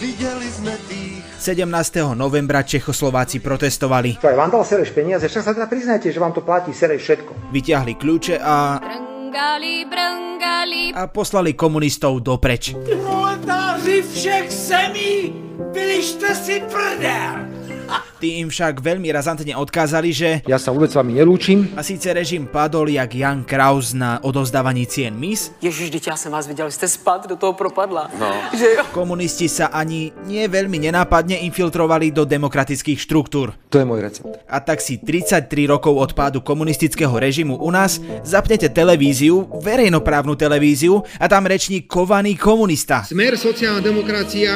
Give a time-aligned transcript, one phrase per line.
[0.00, 2.16] Videli sme tých 17.
[2.16, 4.16] novembra Čechoslováci protestovali.
[4.16, 7.04] Čo aj vám dal Sereš peniaze, však sa teda priznajte, že vám to platí Sereš
[7.04, 7.52] všetko.
[7.52, 12.72] Vyťahli kľúče a, Brngali, brngali, a poslali komunistov dopreč.
[12.80, 15.36] Proletáři všech zemí,
[15.76, 17.49] vylište si prdel!
[18.20, 21.72] Tí im však veľmi razantne odkázali, že Ja sa vôbec s vami nelúčim.
[21.72, 26.32] a síce režim padol jak Jan Kraus na odozdávaní cien mis, Ježiš, teď já jsem
[26.32, 28.10] vás viděl, jste spát do toho propadla.
[28.20, 28.28] No.
[28.52, 28.82] Že jo?
[28.92, 33.56] komunisti sa ani nie veľmi nenápadne infiltrovali do demokratických štruktúr.
[33.72, 34.28] To je môj recept.
[34.48, 41.00] A tak si 33 rokov od pádu komunistického režimu u nás zapnete televíziu, verejnoprávnu televíziu
[41.16, 43.02] a tam reční kovaný komunista.
[43.08, 44.52] Smer sociálna demokracia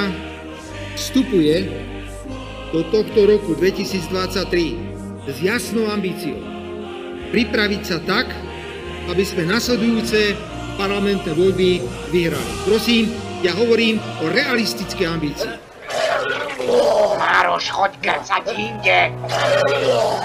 [0.95, 1.65] vstupuje
[2.75, 6.43] do tohto roku 2023 s jasnou ambíciou
[7.31, 8.27] pripraviť sa tak,
[9.07, 10.35] aby sme nasledujúce
[10.75, 11.79] parlamentné voľby
[12.11, 12.53] vyhrali.
[12.67, 13.15] Prosím,
[13.47, 15.55] ja hovorím o realistické ambícii.
[17.15, 18.99] Mároš, choď kecať inde!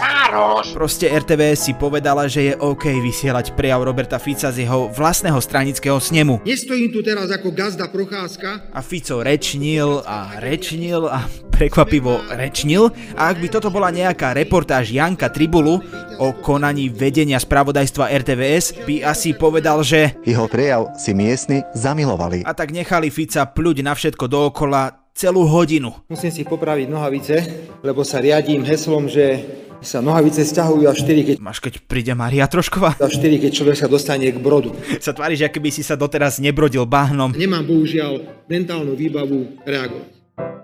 [0.02, 0.74] Mároš!
[0.74, 6.02] Proste RTVS si povedala, že je OK vysielať prejav Roberta Fica z jeho vlastného stranického
[6.02, 6.42] snemu.
[6.42, 12.88] Nestojím tu teraz ako gazda Procházka, A Fico rečnil a rečnil a prekvapivo rečnil.
[13.20, 15.84] A ak by toto bola nejaká reportáž Janka Tribulu
[16.16, 22.48] o konaní vedenia spravodajstva RTVS, by asi povedal, že Jeho prejav si miestni zamilovali.
[22.48, 25.92] a tak nechali Fica pľuť na všetko dookola celú hodinu.
[26.08, 27.36] musím si popraviť nohavice,
[27.84, 29.44] lebo sa riadím heslom, že
[29.80, 33.00] sa nohavice stiahujú až 4, keď Máš keď príde Maria Trošková?
[33.00, 34.76] až 4, keď človek sa dostane k brodu.
[35.00, 37.32] Sa tváriš, že keby si sa doteraz nebrodil bahnom.
[37.32, 40.19] Nemám bohužiaľ mentálnu výbavu reagovať.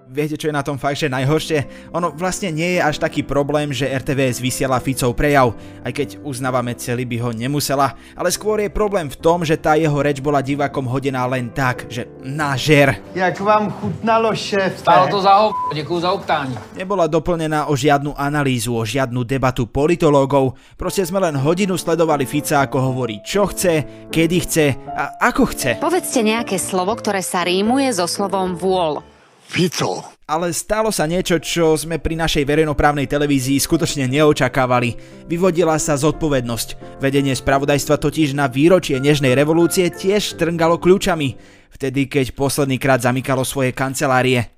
[0.06, 1.90] Viete, čo je na tom fakt, že najhoršie?
[1.90, 6.78] Ono vlastne nie je až taký problém, že RTVS vysiela Ficov prejav, aj keď uznávame,
[6.78, 10.46] celý by ho nemusela, ale skôr je problém v tom, že tá jeho reč bola
[10.46, 13.02] divákom hodená len tak, že na žer.
[13.18, 14.78] Jak vám chutnalo, šéf?
[14.78, 16.54] Stálo to za ho, děkuju za optání.
[16.78, 22.62] Nebola doplnená o žiadnu analýzu, o žiadnu debatu politológov, proste sme len hodinu sledovali Fica,
[22.62, 25.82] ako hovorí, čo chce, kedy chce a ako chce.
[25.82, 29.15] Povedzte nejaké slovo, ktoré sa rímuje so slovom vôľ.
[29.46, 30.04] Fico.
[30.26, 34.98] Ale stalo sa niečo, čo sme pri našej verejnoprávnej televízii skutočne neočakávali.
[35.30, 36.98] Vyvodila sa zodpovednosť.
[36.98, 41.38] Vedenie spravodajstva totiž na výročie Nežnej revolúcie tiež trngalo kľúčami.
[41.70, 44.55] Vtedy, keď poslednýkrát zamykalo svoje kancelárie.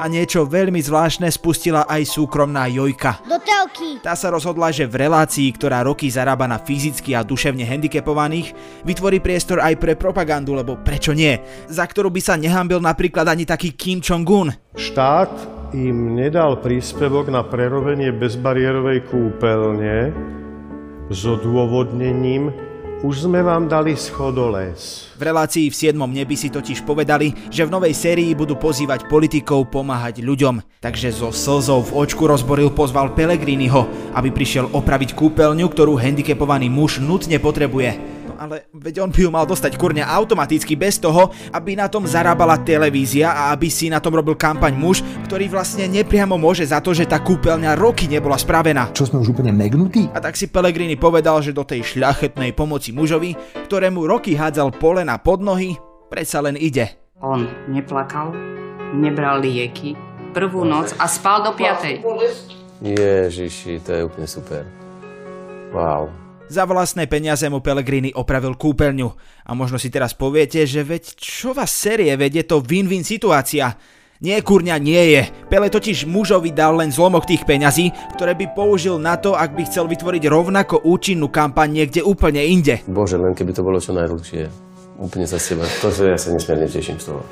[0.00, 3.20] A niečo veľmi zvláštne spustila aj súkromná Jojka.
[3.28, 4.00] do telky.
[4.00, 8.56] Tá sa rozhodla, že v relácii, ktorá roky zarába na fyzicky a duševne handicapovaných,
[8.88, 11.36] vytvorí priestor aj pre propagandu, lebo prečo nie?
[11.68, 14.56] Za ktorú by sa nehambil napríklad ani taký Kim Jong-un.
[14.72, 15.36] Štát
[15.76, 20.16] im nedal príspevok na prerobenie bezbariérovej kúpeľne
[21.12, 22.69] s odôvodnením,
[23.00, 25.08] už sme vám dali schodoles.
[25.16, 25.96] V relácii v 7.
[25.96, 30.60] nebi si totiž povedali, že v novej sérii budú pozývať politikov pomáhať ľuďom.
[30.84, 37.00] Takže so slzou v očku rozboril pozval Pelegriniho, aby prišiel opraviť kúpeľňu, ktorú handicapovaný muž
[37.00, 38.19] nutne potrebuje.
[38.40, 42.56] Ale veď on by ju mal dostať kurňa automaticky bez toho, aby na tom zarábala
[42.64, 46.96] televízia a aby si na tom robil kampaň muž, ktorý vlastne nepriamo môže za to,
[46.96, 48.96] že tá kúpeľňa roky nebola spravená.
[48.96, 50.08] Čo sme už úplne megnutí?
[50.16, 53.36] A tak si Pellegrini povedal, že do tej šľachetnej pomoci mužovi,
[53.68, 55.76] ktorému roky hádzal polena pod nohy,
[56.08, 56.96] predsa len ide.
[57.20, 58.32] On neplakal,
[58.96, 59.92] nebral lieky,
[60.32, 62.00] prvú noc a spal do piatej.
[62.80, 64.64] Ježiši, to je úplne super.
[65.76, 66.19] Wow.
[66.50, 69.08] Za vlastné peniaze mu Pellegrini opravil kúpeľňu.
[69.46, 73.78] A možno si teraz poviete, že veď čo vás série, veď je to win-win situácia.
[74.18, 75.22] Nie, kurňa, nie je.
[75.46, 79.62] Pele totiž mužovi dal len zlomok tých peňazí, ktoré by použil na to, ak by
[79.62, 82.82] chcel vytvoriť rovnako účinnú kampaň niekde úplne inde.
[82.90, 84.50] Bože, len keby to bolo čo najdlhšie.
[84.98, 85.64] Úplne sa s teba.
[85.86, 87.22] To ja sa nesmierne teším z toho.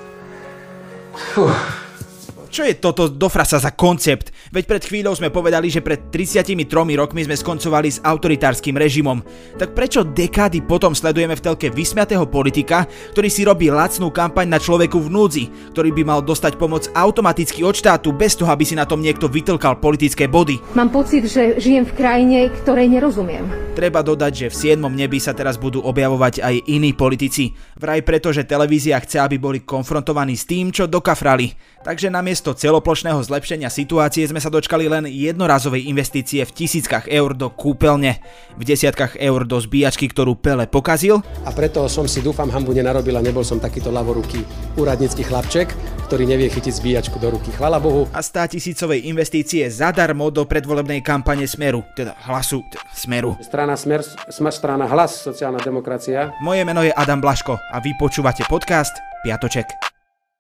[2.49, 4.33] Čo je toto do frasa za koncept?
[4.49, 6.57] Veď pred chvíľou sme povedali, že pred 33
[6.97, 9.21] rokmi sme skoncovali s autoritárskym režimom.
[9.61, 14.59] Tak prečo dekády potom sledujeme v telke vysmiatého politika, ktorý si robí lacnú kampaň na
[14.59, 15.45] človeku v núdzi,
[15.77, 19.29] ktorý by mal dostať pomoc automaticky od štátu bez toho, aby si na tom niekto
[19.29, 20.59] vytlkal politické body?
[20.73, 23.47] Mám pocit, že žijem v krajine, ktorej nerozumiem.
[23.77, 24.91] Treba dodať, že v 7.
[24.91, 27.55] nebi sa teraz budú objavovať aj iní politici.
[27.79, 31.55] Vraj preto, že televízia chce, aby boli konfrontovaní s tým, čo dokafrali.
[31.87, 37.51] Takže namiesto celoplošného zlepšenia situácie sme sa dočkali len jednorazovej investície v tisíckach eur do
[37.51, 38.19] kúpeľne,
[38.55, 43.15] v desiatkách eur do zbíjačky, ktorú Pele pokazil A preto som si, dúfam, hambu nenarobil
[43.15, 44.43] a nebol som takýto ľavoruký
[44.75, 45.71] úradnícky chlapček,
[46.07, 47.53] ktorý nevie chytiť zbíjačku do ruky.
[47.53, 48.09] Chvala Bohu.
[48.11, 53.37] a 100 tisícovej investície zadarmo do predvolebnej kampane Smeru, teda hlasu t- Smeru.
[53.45, 56.33] Strana Smer, Smer strana Hlas, sociálna demokracia.
[56.41, 59.69] Moje meno je Adam Blaško a vy počúvate podcast Piatoček.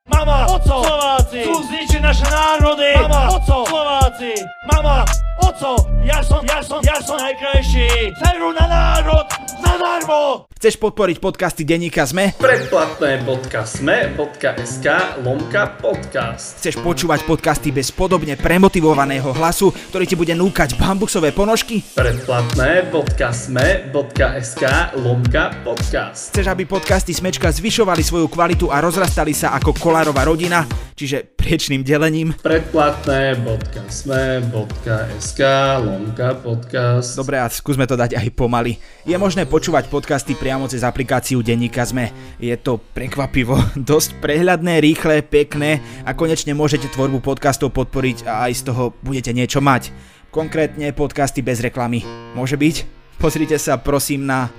[0.08, 1.60] Mama, oco, Slováci, chcú
[1.98, 2.94] zničiť naše národy.
[2.94, 4.32] Mama, oco, Slováci,
[4.70, 5.02] mama,
[5.42, 5.74] oco,
[6.06, 8.14] ja som, ja som, ja som najkrajší.
[8.14, 9.26] Seru na národ,
[9.58, 10.46] zadarmo.
[10.58, 12.34] Chceš podporiť podcasty Denníka Sme?
[12.34, 14.86] Predplatné.sme.sk
[15.22, 16.58] lomka podcast.
[16.58, 21.78] Chceš počúvať podcasty bez podobne premotivovaného hlasu, ktorý ti bude núkať bambusové ponožky?
[21.94, 24.64] Predplatné.sme.sk
[24.98, 26.34] lomka podcast.
[26.34, 30.66] Chceš, aby podcasty Smečka zvyšovali svoju kvalitu a rozrastali sa ako kolárová rodina,
[30.98, 32.37] čiže priečným delením?
[32.44, 35.40] Predplatné.sme.sk
[35.81, 37.17] lomka podcast.
[37.17, 38.76] Dobre, a skúsme to dať aj pomaly.
[39.08, 42.12] Je možné počúvať podcasty priamo cez aplikáciu Denníka Sme.
[42.37, 43.56] Je to prekvapivo,
[43.88, 49.32] dosť prehľadné, rýchle, pekné a konečne môžete tvorbu podcastov podporiť a aj z toho budete
[49.32, 49.88] niečo mať.
[50.29, 52.05] Konkrétne podcasty bez reklamy.
[52.37, 52.84] Môže byť?
[53.17, 54.52] Pozrite sa prosím na...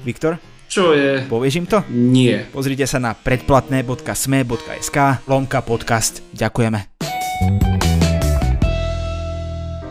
[0.00, 0.40] Viktor?
[0.70, 1.26] Čo je?
[1.26, 1.82] Povieš im to?
[1.90, 2.46] Nie.
[2.46, 6.22] Pozrite sa na predplatné.sme.sk lomka podcast.
[6.30, 7.69] Ďakujeme.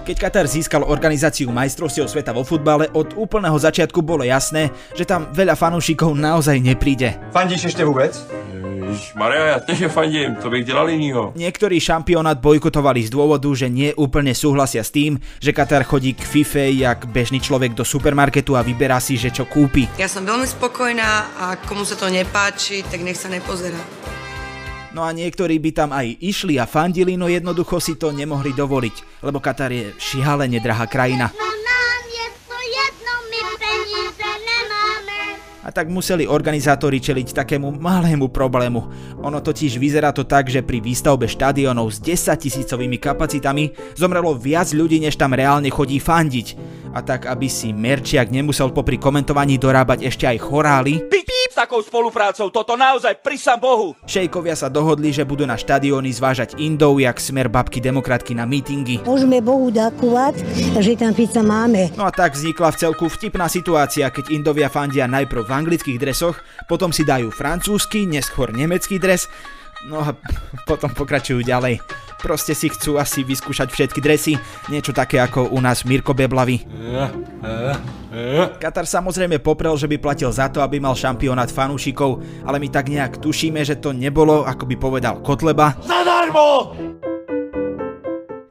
[0.10, 5.30] Keď Katar získal organizáciu majstrovstiev sveta vo futbale, od úplného začiatku bolo jasné, že tam
[5.30, 7.14] veľa fanúšikov naozaj nepríde.
[7.30, 8.18] Fandíš ešte vôbec?
[9.14, 11.38] Maria, ja tiež fandím, to bych dělal jinýho.
[11.38, 16.26] Niektorí šampionát bojkotovali z dôvodu, že nie úplne súhlasia s tým, že Katar chodí k
[16.26, 19.86] FIFA jak bežný človek do supermarketu a vyberá si, že čo kúpi.
[20.02, 23.78] Ja som veľmi spokojná a komu sa to nepáči, tak nech sa nepozerá.
[24.90, 29.22] No a niektorí by tam aj išli a fandili, no jednoducho si to nemohli dovoliť,
[29.22, 31.30] lebo Katar je šialene drahá krajina.
[35.60, 38.82] A tak museli organizátori čeliť takému malému problému.
[39.22, 44.74] Ono totiž vyzerá to tak, že pri výstavbe štadionov s 10 tisícovými kapacitami zomrelo viac
[44.74, 46.58] ľudí, než tam reálne chodí fandiť.
[46.98, 52.48] A tak, aby si Merčiak nemusel popri komentovaní dorábať ešte aj chorály, S takou spoluprácou,
[52.48, 53.92] toto naozaj prisam Bohu.
[54.08, 59.04] šejkovia sa dohodli, že budú na štadióny zvážať Indov, jak smer babky demokratky na mítingy.
[59.04, 60.40] Môžeme Bohu ďakovať,
[60.80, 61.92] že tam pizza máme.
[62.00, 66.40] No a tak vznikla v celku vtipná situácia, keď Indovia fandia najprv v anglických dresoch,
[66.72, 69.28] potom si dajú francúzsky, neskôr nemecký dres,
[69.88, 70.16] no a
[70.70, 71.80] potom pokračujú ďalej.
[72.20, 74.36] Proste si chcú asi vyskúšať všetky dresy,
[74.68, 76.68] niečo také ako u nás Mirko Beblavy.
[78.60, 82.92] Katar samozrejme poprel, že by platil za to, aby mal šampionát fanúšikov, ale my tak
[82.92, 86.76] nejak tušíme, že to nebolo, ako by povedal Kotleba, Zadarmo!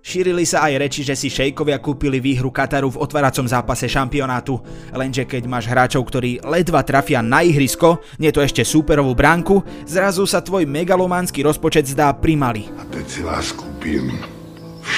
[0.09, 4.57] Šírili sa aj reči, že si šejkovia kúpili výhru Kataru v otváracom zápase šampionátu,
[4.97, 10.25] lenže keď máš hráčov, ktorí ledva trafia na ihrisko, nie to ešte súperovú bránku, zrazu
[10.25, 12.73] sa tvoj megalománsky rozpočet zdá primalý.
[12.81, 14.38] A teď si vás kúpim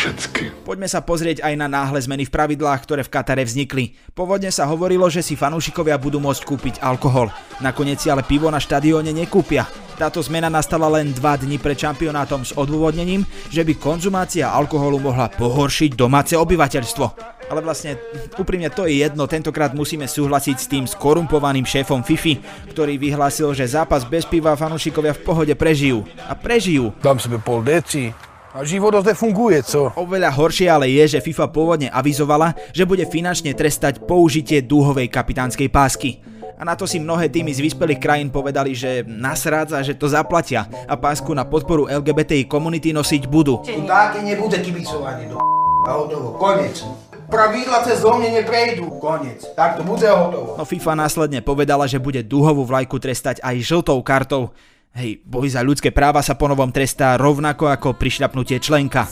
[0.00, 0.64] všetky.
[0.64, 3.92] Poďme sa pozrieť aj na náhle zmeny v pravidlách, ktoré v Katare vznikli.
[4.16, 7.28] Pôvodne sa hovorilo, že si fanúšikovia budú môcť kúpiť alkohol.
[7.60, 9.68] Nakoniec si ale pivo na štadióne nekúpia.
[10.00, 15.28] Táto zmena nastala len 2 dni pred šampionátom s odôvodnením, že by konzumácia alkoholu mohla
[15.28, 17.36] pohoršiť domáce obyvateľstvo.
[17.52, 18.00] Ale vlastne,
[18.40, 22.40] úprimne to je jedno, tentokrát musíme súhlasiť s tým skorumpovaným šéfom Fifi,
[22.72, 26.08] ktorý vyhlásil, že zápas bez piva fanúšikovia v pohode prežijú.
[26.24, 26.96] A prežijú.
[27.04, 29.94] Dám sebe pol deci a život zde funguje, co?
[29.94, 35.70] Oveľa horšie ale je, že FIFA pôvodne avizovala, že bude finančne trestať použitie dúhovej kapitánskej
[35.70, 36.18] pásky.
[36.60, 40.68] A na to si mnohé týmy z vyspelých krajín povedali, že nasrádza, že to zaplatia
[40.84, 43.64] a pásku na podporu LGBTI komunity nosiť budú.
[43.64, 45.40] Chudáky nebude kibicovanie do
[45.80, 46.84] a hotovo, konec.
[47.32, 49.40] Pravidla cez zóne neprejdú, konec.
[49.56, 50.60] Tak to bude hotovo.
[50.60, 54.52] No FIFA následne povedala, že bude dúhovú vlajku trestať aj žltou kartou.
[54.90, 59.06] Hej, boj za ľudské práva sa ponovom trestá rovnako ako prišľapnutie členka.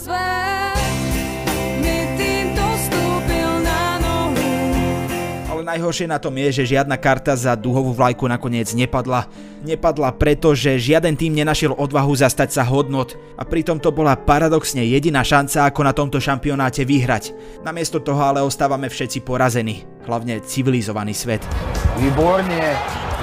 [5.47, 9.31] Ale najhoršie na tom je, že žiadna karta za dúhovú vlajku nakoniec nepadla.
[9.63, 14.83] Nepadla preto, že žiaden tým nenašiel odvahu zastať sa hodnot a pritom to bola paradoxne
[14.83, 17.31] jediná šanca, ako na tomto šampionáte vyhrať.
[17.63, 21.39] Namiesto toho ale ostávame všetci porazení, hlavne civilizovaný svet.
[21.95, 22.75] Výborne,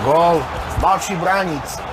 [0.09, 0.41] gol,
[0.81, 1.86] malší bránic.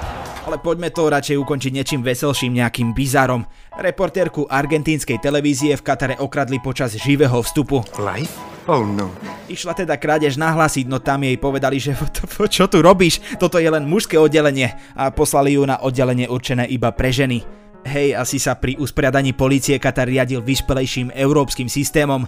[0.43, 3.47] Ale poďme to radšej ukončiť niečím veselším, nejakým bizárom.
[3.79, 7.79] Reportérku argentínskej televízie v Katare okradli počas živého vstupu.
[7.95, 8.35] Life?
[8.67, 9.07] Oh no.
[9.47, 11.95] Išla teda krádež nahlásiť, no tam jej povedali, že
[12.55, 16.91] čo tu robíš, toto je len mužské oddelenie a poslali ju na oddelenie určené iba
[16.91, 17.43] pre ženy.
[17.83, 22.27] Hej, asi sa pri usporiadaní polície Katar riadil vyspelejším európskym systémom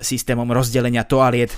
[0.00, 1.54] systémom rozdelenia toaliet.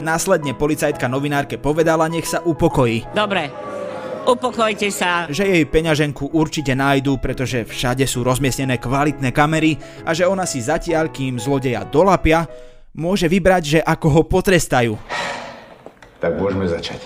[0.00, 3.04] Následne policajtka novinárke povedala, nech sa upokojí.
[3.12, 3.52] Dobre,
[4.26, 5.26] upokojte sa.
[5.30, 10.60] Že jej peňaženku určite nájdú, pretože všade sú rozmiestnené kvalitné kamery a že ona si
[10.60, 12.44] zatiaľ, kým zlodeja dolapia,
[12.96, 14.92] môže vybrať, že ako ho potrestajú.
[16.20, 17.00] Tak môžeme začať.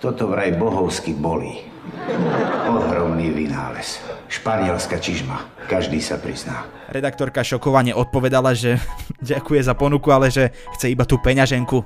[0.00, 1.66] Toto vraj bohovsky bolí.
[2.68, 4.00] Ohromný vynález.
[4.30, 5.66] Španielská čižma.
[5.66, 6.64] Každý sa prizná.
[6.90, 8.78] Redaktorka šokovane odpovedala, že
[9.30, 11.82] ďakuje za ponuku, ale že chce iba tú peňaženku.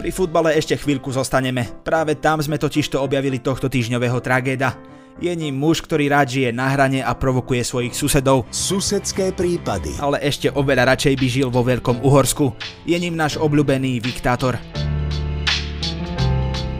[0.00, 1.68] Pri futbale ešte chvíľku zostaneme.
[1.84, 4.72] Práve tam sme totižto objavili tohto týždňového tragéda.
[5.20, 8.48] Je ním muž, ktorý rád žije na hrane a provokuje svojich susedov.
[8.48, 9.92] Susedské prípady.
[10.00, 12.56] Ale ešte oveľa radšej by žil vo Veľkom Uhorsku.
[12.88, 14.56] Je ním náš obľúbený diktátor.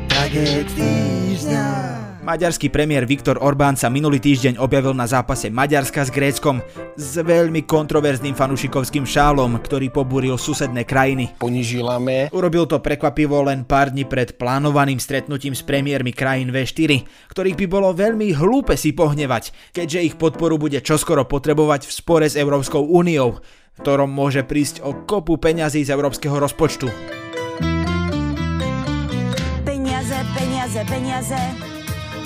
[0.08, 2.09] Tragéd týždňa.
[2.30, 6.62] Maďarský premiér Viktor Orbán sa minulý týždeň objavil na zápase Maďarska s Gréckom
[6.94, 11.34] s veľmi kontroverzným fanušikovským šálom, ktorý pobúril susedné krajiny.
[11.42, 12.30] Ponižilame.
[12.30, 17.02] Urobil to prekvapivo len pár dní pred plánovaným stretnutím s premiérmi krajín V4,
[17.34, 22.30] ktorých by bolo veľmi hlúpe si pohnevať, keďže ich podporu bude čoskoro potrebovať v spore
[22.30, 23.42] s Európskou úniou,
[23.74, 26.86] v ktorom môže prísť o kopu peňazí z európskeho rozpočtu.
[29.66, 31.79] Peniaze, peniaze, peniaze.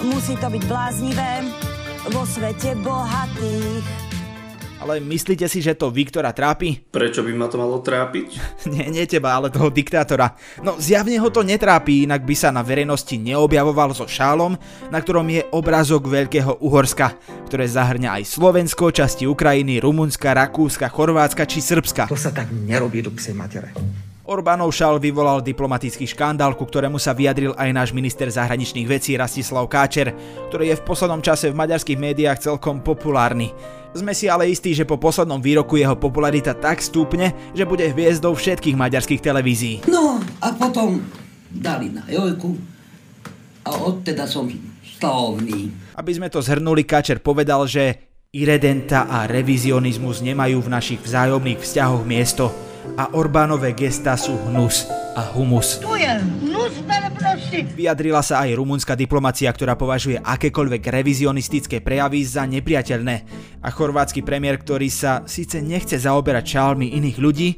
[0.04, 1.48] Musí to byť bláznivé
[2.12, 4.04] vo svete bohatých.
[4.84, 6.76] Ale myslíte si, že to Viktora trápi?
[6.76, 8.36] Prečo by ma to malo trápiť?
[8.72, 10.36] nie, nie teba, ale toho diktátora.
[10.60, 14.60] No zjavne ho to netrápi, inak by sa na verejnosti neobjavoval so šálom,
[14.92, 17.16] na ktorom je obrázok Veľkého Uhorska,
[17.48, 22.12] ktoré zahrňa aj Slovensko, časti Ukrajiny, Rumunska, Rakúska, Chorvátska či Srbska.
[22.12, 23.72] To sa tak nerobí do psej matere.
[24.24, 29.68] Orbánov šal vyvolal diplomatický škandál, ku ktorému sa vyjadril aj náš minister zahraničných vecí Rastislav
[29.68, 30.16] Káčer,
[30.48, 33.52] ktorý je v poslednom čase v maďarských médiách celkom populárny.
[33.92, 38.32] Sme si ale istí, že po poslednom výroku jeho popularita tak stúpne, že bude hviezdou
[38.32, 39.84] všetkých maďarských televízií.
[39.92, 41.04] No a potom
[41.52, 42.56] dali na jojku
[43.68, 44.48] a odteda som
[44.80, 45.68] slavný.
[46.00, 48.00] Aby sme to zhrnuli, Káčer povedal, že
[48.32, 52.63] iredenta a revizionizmus nemajú v našich vzájomných vzťahoch miesto
[52.94, 55.82] a Orbánové gesta sú hnus a humus.
[55.82, 56.72] Tu je hnus.
[57.74, 63.16] Vyjadrila sa aj rumunská diplomacia, ktorá považuje akékoľvek revizionistické prejavy za nepriateľné.
[63.62, 67.48] A chorvátsky premiér, ktorý sa síce nechce zaoberať čálmi iných ľudí,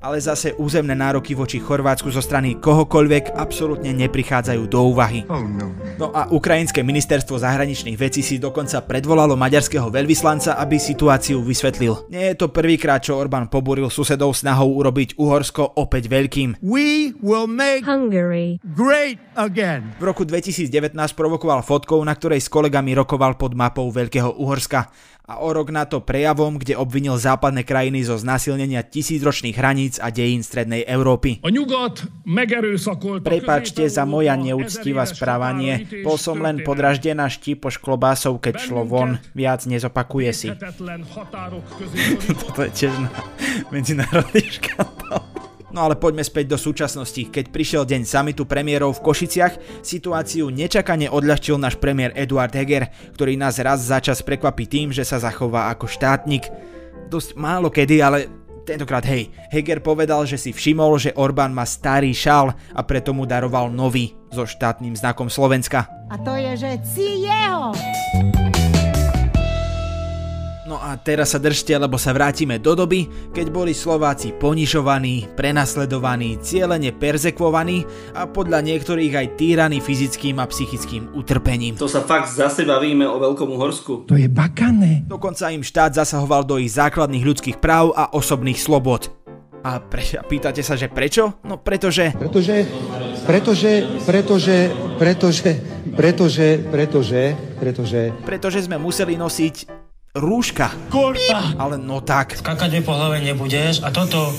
[0.00, 5.28] ale zase územné nároky voči Chorvátsku zo strany kohokoľvek absolútne neprichádzajú do úvahy.
[5.28, 5.76] Oh no.
[6.00, 12.08] No a ukrajinské ministerstvo zahraničných vecí si dokonca predvolalo maďarského veľvyslanca, aby situáciu vysvetlil.
[12.08, 16.64] Nie je to prvýkrát, čo Orbán pobúril susedov snahou urobiť Uhorsko opäť veľkým.
[16.64, 19.92] We will make Hungary great again.
[20.00, 24.88] V roku 2019 provokoval fotkou, na ktorej s kolegami rokoval pod mapou Veľkého Uhorska
[25.30, 30.10] a o rok na to prejavom, kde obvinil západné krajiny zo znásilnenia tisícročných hraníc a
[30.10, 31.38] dejín strednej Európy.
[33.22, 39.62] Prepačte za moja neúctivá správanie, bol som len podraždená štipoš klobásov, keď šlo von, viac
[39.70, 40.48] nezopakuje si.
[42.42, 43.10] Toto je tiež na
[43.70, 45.19] medzinárodný škandál.
[45.70, 47.30] No ale poďme späť do súčasnosti.
[47.30, 53.38] Keď prišiel deň samitu premiérov v Košiciach, situáciu nečakane odľahčil náš premiér Eduard Heger, ktorý
[53.38, 56.50] nás raz za čas prekvapí tým, že sa zachová ako štátnik.
[57.06, 58.18] Dosť málo kedy, ale
[58.66, 59.30] tentokrát hej.
[59.50, 64.14] Heger povedal, že si všimol, že Orbán má starý šál a preto mu daroval nový
[64.30, 65.86] so štátnym znakom Slovenska.
[66.10, 67.70] A to je, že si jeho.
[70.70, 76.38] No a teraz sa držte, lebo sa vrátime do doby, keď boli Slováci ponižovaní, prenasledovaní,
[76.38, 77.82] cieľene perzekvovaní
[78.14, 81.74] a podľa niektorých aj týraní fyzickým a psychickým utrpením.
[81.74, 84.06] To sa fakt zase bavíme o Veľkom Uhorsku.
[84.06, 85.02] To je bakané.
[85.10, 89.10] Dokonca im štát zasahoval do ich základných ľudských práv a osobných slobod.
[89.66, 91.34] A pre, pýtate sa, že prečo?
[91.42, 92.14] No pretože...
[92.14, 92.62] Pretože,
[93.26, 93.72] pretože,
[94.06, 94.70] pretože,
[95.02, 95.50] pretože,
[95.98, 97.22] pretože, pretože,
[97.58, 98.00] pretože...
[98.22, 99.79] Pretože sme museli nosiť
[100.14, 100.74] rúška.
[100.90, 101.54] Kurva!
[101.54, 102.34] Ale no tak.
[102.34, 104.34] Skakať mi po hlave nebudeš a toto,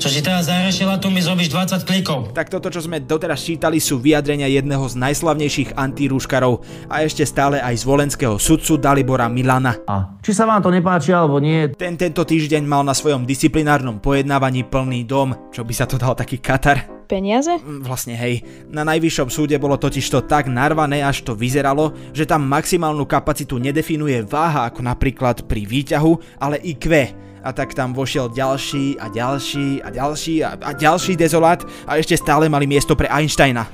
[0.00, 2.32] čo si teraz zarešila, tu mi zrobíš 20 klikov.
[2.32, 7.60] Tak toto, čo sme doteraz čítali, sú vyjadrenia jedného z najslavnejších antirúškarov a ešte stále
[7.60, 9.76] aj z volenského sudcu Dalibora Milana.
[9.84, 11.68] A či sa vám to nepáči alebo nie?
[11.76, 16.16] Ten tento týždeň mal na svojom disciplinárnom pojednávaní plný dom, čo by sa to dal
[16.16, 16.99] taký katar.
[17.10, 17.58] Peniaze?
[17.82, 22.46] Vlastne hej, na najvyššom súde bolo totiž to tak narvané, až to vyzeralo, že tam
[22.46, 27.10] maximálnu kapacitu nedefinuje váha ako napríklad pri výťahu, ale IQ.
[27.42, 32.14] A tak tam vošiel ďalší a ďalší a ďalší a, a ďalší dezolát a ešte
[32.14, 33.66] stále mali miesto pre Einsteina.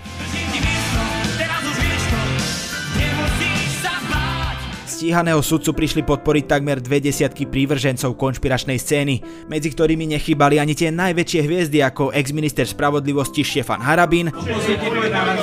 [4.96, 10.88] Stíhaného sudcu prišli podporiť takmer dve desiatky prívržencov konšpiračnej scény, medzi ktorými nechybali ani tie
[10.88, 14.32] najväčšie hviezdy ako ex-minister spravodlivosti Štefan Harabín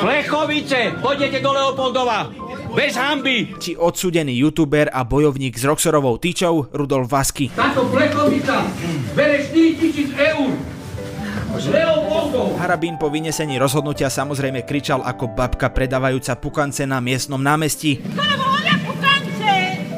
[0.02, 2.34] Lechovice, pôjdete do Leopoldova!
[2.74, 3.54] Bez hamby!
[3.62, 7.54] či odsudený youtuber a bojovník s Roxorovou tyčou Rudolf Vasky.
[7.54, 8.66] Táto plechovica
[9.14, 10.50] bere 4000 eur!
[12.58, 18.02] Harabín po vynesení rozhodnutia samozrejme kričal ako babka predávajúca pukance na miestnom námestí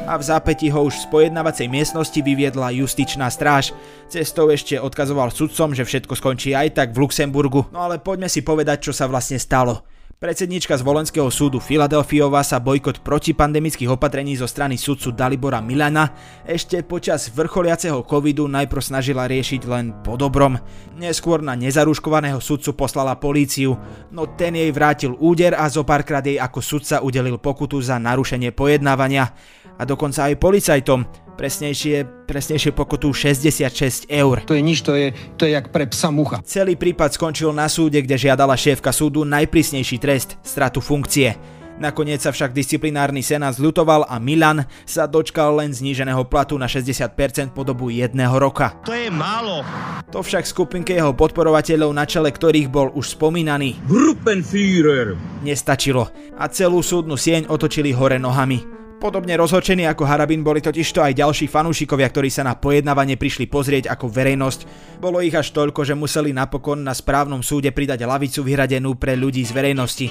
[0.06, 3.74] a v zápäti ho už z pojednávacej miestnosti vyviedla justičná stráž.
[4.06, 7.66] Cestou ešte odkazoval sudcom, že všetko skončí aj tak v Luxemburgu.
[7.74, 9.82] No ale poďme si povedať, čo sa vlastne stalo.
[10.16, 16.08] Predsednička z volenského súdu Filadelfiova sa bojkot protipandemických opatrení zo strany sudcu Dalibora Milana
[16.48, 20.56] ešte počas vrcholiaceho covidu najprv snažila riešiť len po dobrom.
[20.96, 23.76] Neskôr na nezaruškovaného sudcu poslala políciu,
[24.08, 28.56] no ten jej vrátil úder a zo párkrát jej ako sudca udelil pokutu za narušenie
[28.56, 29.36] pojednávania.
[29.76, 31.04] A dokonca aj policajtom,
[31.36, 34.42] presnejšie, presnejšie pokutu 66 eur.
[34.48, 36.40] To je nič, to je, to je jak pre psa mucha.
[36.42, 41.36] Celý prípad skončil na súde, kde žiadala šéfka súdu najprísnejší trest, stratu funkcie.
[41.76, 47.52] Nakoniec sa však disciplinárny senát zľutoval a Milan sa dočkal len zníženého platu na 60%
[47.52, 48.80] po dobu jedného roka.
[48.88, 49.60] To je málo.
[50.08, 55.20] To však skupinke jeho podporovateľov, na čele ktorých bol už spomínaný Gruppenführer.
[55.44, 56.08] nestačilo
[56.40, 58.75] a celú súdnu sieň otočili hore nohami.
[58.96, 63.92] Podobne rozhorčení ako Harabin boli totižto aj ďalší fanúšikovia, ktorí sa na pojednávanie prišli pozrieť
[63.92, 64.60] ako verejnosť.
[65.04, 69.44] Bolo ich až toľko, že museli napokon na správnom súde pridať lavicu vyhradenú pre ľudí
[69.44, 70.08] z verejnosti.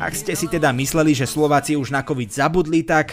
[0.00, 3.12] Ak ste si teda mysleli, že Slováci už na COVID zabudli, tak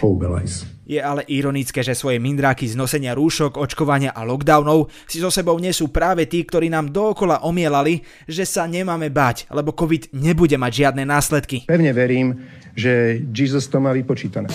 [0.91, 5.55] je ale ironické, že svoje mindráky z nosenia rúšok, očkovania a lockdownov si so sebou
[5.55, 10.71] nesú práve tí, ktorí nám dookola omielali, že sa nemáme báť, lebo COVID nebude mať
[10.83, 11.63] žiadne následky.
[11.71, 12.43] Pevne verím,
[12.75, 14.51] že Jesus to má vypočítané.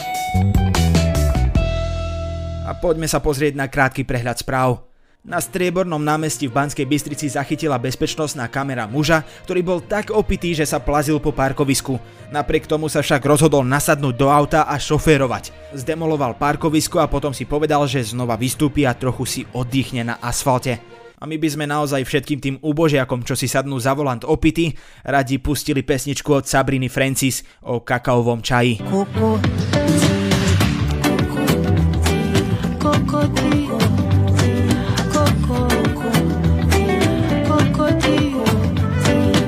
[2.68, 4.85] A poďme sa pozrieť na krátky prehľad správ.
[5.26, 10.62] Na striebornom námestí v Banskej Bystrici zachytila bezpečnostná kamera muža, ktorý bol tak opitý, že
[10.62, 11.98] sa plazil po parkovisku.
[12.30, 15.50] Napriek tomu sa však rozhodol nasadnúť do auta a šoférovať.
[15.74, 20.78] Zdemoloval parkovisko a potom si povedal, že znova vystúpi a trochu si oddychne na asfalte.
[21.18, 25.42] A my by sme naozaj všetkým tým úbožiakom, čo si sadnú za volant opity, radi
[25.42, 28.78] pustili pesničku od Sabriny Francis o kakaovom čaji.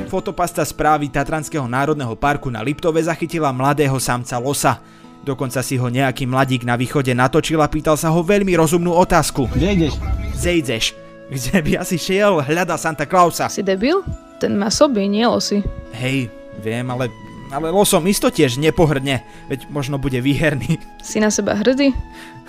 [0.08, 4.80] Fotopasta správy Tatranského národného parku na Liptove zachytila mladého samca losa.
[5.20, 9.52] Dokonca si ho nejaký mladík na východe natočil a pýtal sa ho veľmi rozumnú otázku.
[9.52, 9.94] Kde ideš?
[10.32, 10.84] Zejdeš.
[11.28, 12.40] Kde by asi šiel?
[12.40, 13.52] Hľada Santa Clausa.
[13.52, 14.00] Si debil?
[14.40, 15.60] Ten má soby, nie losy.
[15.92, 16.32] Hej,
[16.64, 17.12] viem, ale,
[17.52, 19.20] ale losom isto tiež nepohrdne,
[19.52, 20.80] veď možno bude výherný.
[21.04, 21.92] Si na seba hrdý?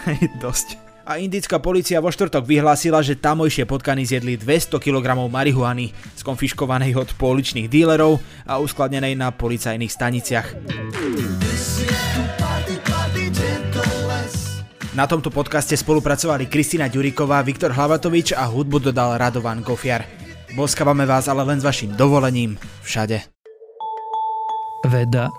[0.07, 0.88] Hej, dosť.
[1.09, 7.09] A indická policia vo štvrtok vyhlásila, že tamojšie potkany zjedli 200 kg marihuany, skonfiškovanej od
[7.17, 10.47] pouličných dílerov a uskladnenej na policajných staniciach.
[14.93, 20.05] Na tomto podcaste spolupracovali Kristina Ďuriková, Viktor Hlavatovič a hudbu dodal Radovan Gofiar.
[20.53, 22.53] Boskávame vás ale len s vašim dovolením
[22.85, 23.25] všade.
[24.85, 25.38] Veda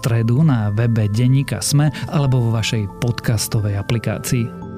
[0.00, 4.69] stredu na webe Deníka Sme alebo vo vašej podcastovej aplikácii.